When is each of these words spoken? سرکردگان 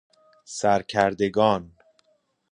سرکردگان 0.45 1.71